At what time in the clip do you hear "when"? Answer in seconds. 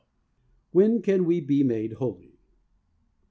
0.71-1.01